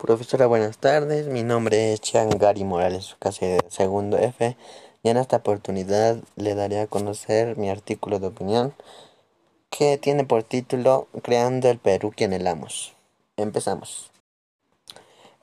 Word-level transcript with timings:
Profesora, 0.00 0.46
buenas 0.46 0.78
tardes. 0.78 1.26
Mi 1.26 1.42
nombre 1.42 1.92
es 1.92 2.00
Gary 2.38 2.64
Morales, 2.64 3.16
casi 3.18 3.58
segundo 3.68 4.16
F. 4.16 4.56
Y 5.02 5.10
en 5.10 5.18
esta 5.18 5.36
oportunidad 5.36 6.16
le 6.36 6.54
daré 6.54 6.80
a 6.80 6.86
conocer 6.86 7.58
mi 7.58 7.68
artículo 7.68 8.18
de 8.18 8.28
opinión 8.28 8.72
que 9.68 9.98
tiene 9.98 10.24
por 10.24 10.42
título 10.42 11.06
Creando 11.22 11.68
el 11.68 11.76
Perú 11.76 12.14
que 12.16 12.24
anhelamos. 12.24 12.94
Empezamos. 13.36 14.10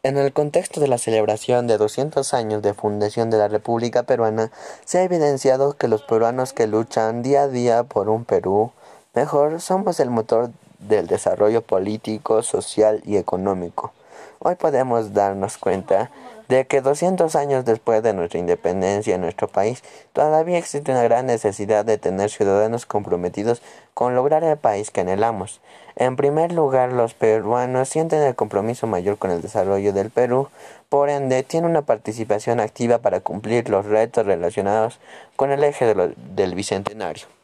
En 0.02 0.18
el 0.18 0.34
contexto 0.34 0.82
de 0.82 0.88
la 0.88 0.98
celebración 0.98 1.68
de 1.68 1.78
200 1.78 2.34
años 2.34 2.64
de 2.64 2.74
fundación 2.74 3.30
de 3.30 3.38
la 3.38 3.50
República 3.50 4.04
Peruana, 4.04 4.52
se 4.86 4.98
ha 4.98 5.04
evidenciado 5.04 5.74
que 5.74 5.88
los 5.88 6.02
peruanos 6.02 6.54
que 6.54 6.66
luchan 6.66 7.22
día 7.22 7.44
a 7.44 7.48
día 7.48 7.84
por 7.84 8.10
un 8.10 8.26
Perú 8.26 8.72
mejor 9.14 9.62
somos 9.62 10.00
el 10.00 10.10
motor 10.10 10.50
del 10.80 11.06
desarrollo 11.06 11.62
político, 11.62 12.42
social 12.42 13.04
y 13.06 13.18
económico. 13.18 13.94
Hoy 14.40 14.56
podemos 14.56 15.14
darnos 15.14 15.58
cuenta 15.58 16.12
de 16.48 16.68
que 16.68 16.82
200 16.82 17.36
años 17.36 17.66
después 17.66 18.04
de 18.04 18.14
nuestra 18.14 18.40
independencia 18.40 19.16
en 19.16 19.22
nuestro 19.22 19.48
país, 19.48 19.84
todavía 20.14 20.58
existe 20.58 20.92
una 20.92 21.04
gran 21.04 21.26
necesidad 21.26 21.84
de 21.84 21.98
tener 21.98 22.30
ciudadanos 22.30 22.86
comprometidos 22.86 23.62
con 23.94 24.16
lograr 24.16 24.44
el 24.44 24.58
país 24.58 24.92
que 24.92 25.02
anhelamos. 25.02 25.60
En 25.96 26.16
primer 26.16 26.52
lugar, 26.52 26.94
los 26.94 27.14
peruanos 27.16 27.90
sienten 27.90 28.22
el 28.22 28.36
compromiso 28.36 28.88
mayor 28.88 29.18
con 29.18 29.32
el 29.32 29.42
desarrollo 29.42 29.92
del 29.92 30.12
Perú, 30.12 30.50
por 30.90 31.10
ende, 31.10 31.44
tienen 31.44 31.72
una 31.72 31.82
participación 31.82 32.60
activa 32.60 33.00
para 33.00 33.20
cumplir 33.20 33.70
los 33.70 33.86
retos 33.86 34.26
relacionados 34.26 35.00
con 35.36 35.52
el 35.52 35.64
eje 35.64 35.94
del 35.94 36.56
bicentenario 36.56 37.37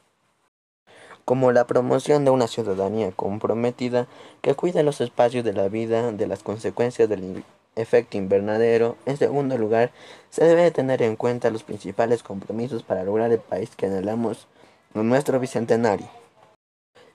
como 1.25 1.51
la 1.51 1.65
promoción 1.65 2.25
de 2.25 2.31
una 2.31 2.47
ciudadanía 2.47 3.11
comprometida 3.11 4.07
que 4.41 4.55
cuide 4.55 4.83
los 4.83 5.01
espacios 5.01 5.43
de 5.43 5.53
la 5.53 5.69
vida 5.69 6.11
de 6.11 6.27
las 6.27 6.43
consecuencias 6.43 7.09
del 7.09 7.43
efecto 7.75 8.17
invernadero. 8.17 8.97
En 9.05 9.17
segundo 9.17 9.57
lugar, 9.57 9.91
se 10.29 10.43
debe 10.45 10.71
tener 10.71 11.01
en 11.01 11.15
cuenta 11.15 11.49
los 11.49 11.63
principales 11.63 12.23
compromisos 12.23 12.83
para 12.83 13.03
lograr 13.03 13.31
el 13.31 13.39
país 13.39 13.71
que 13.75 13.85
anhelamos 13.85 14.47
en 14.93 15.09
nuestro 15.09 15.39
bicentenario. 15.39 16.07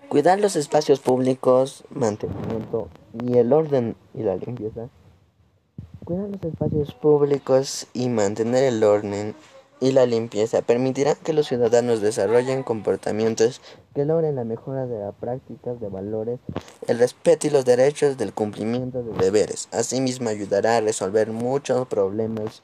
Cuidar 0.08 0.40
los 0.40 0.56
espacios 0.56 1.00
públicos, 1.00 1.84
mantenimiento 1.90 2.88
y 3.12 3.36
el 3.36 3.52
orden 3.52 3.94
y 4.14 4.22
la 4.22 4.36
limpieza. 4.36 4.88
Cuidar 6.04 6.30
los 6.30 6.42
espacios 6.42 6.94
públicos 6.94 7.86
y 7.92 8.08
mantener 8.08 8.64
el 8.64 8.82
orden 8.82 9.34
y 9.80 9.92
la 9.92 10.06
limpieza 10.06 10.62
permitirán 10.62 11.16
que 11.22 11.32
los 11.32 11.46
ciudadanos 11.46 12.00
desarrollen 12.00 12.62
comportamientos 12.62 13.60
que 13.94 14.04
logren 14.04 14.36
la 14.36 14.44
mejora 14.44 14.86
de 14.86 14.98
las 14.98 15.14
prácticas 15.14 15.80
de 15.80 15.88
valores, 15.88 16.40
el 16.86 16.98
respeto 16.98 17.46
y 17.46 17.50
los 17.50 17.64
derechos 17.64 18.16
del 18.16 18.32
cumplimiento 18.32 19.02
de 19.02 19.12
deberes. 19.18 19.68
Asimismo, 19.72 20.28
ayudará 20.28 20.76
a 20.76 20.80
resolver 20.80 21.30
muchos 21.30 21.86
problemas, 21.88 22.62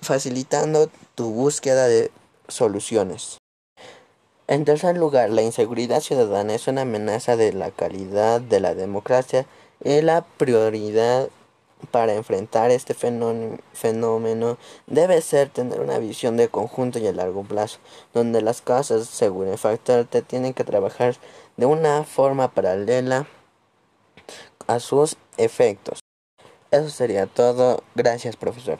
facilitando 0.00 0.88
tu 1.14 1.30
búsqueda 1.30 1.86
de 1.88 2.10
soluciones. 2.48 3.38
En 4.46 4.64
tercer 4.64 4.98
lugar, 4.98 5.30
la 5.30 5.42
inseguridad 5.42 6.00
ciudadana 6.00 6.54
es 6.54 6.66
una 6.66 6.82
amenaza 6.82 7.36
de 7.36 7.52
la 7.52 7.70
calidad 7.70 8.40
de 8.40 8.60
la 8.60 8.74
democracia 8.74 9.46
y 9.84 10.00
la 10.00 10.22
prioridad 10.22 11.28
para 11.90 12.14
enfrentar 12.14 12.70
este 12.70 12.94
fenómeno 12.94 14.58
debe 14.86 15.20
ser 15.22 15.48
tener 15.48 15.80
una 15.80 15.98
visión 15.98 16.36
de 16.36 16.48
conjunto 16.48 16.98
y 16.98 17.06
a 17.06 17.12
largo 17.12 17.42
plazo, 17.42 17.78
donde 18.14 18.42
las 18.42 18.62
casas, 18.62 19.06
según 19.08 19.48
el 19.48 19.58
factor, 19.58 20.04
te 20.04 20.22
tienen 20.22 20.54
que 20.54 20.64
trabajar 20.64 21.16
de 21.56 21.66
una 21.66 22.04
forma 22.04 22.52
paralela 22.52 23.26
a 24.66 24.80
sus 24.80 25.16
efectos. 25.36 26.00
Eso 26.70 26.90
sería 26.90 27.26
todo. 27.26 27.82
Gracias, 27.94 28.36
profesor. 28.36 28.78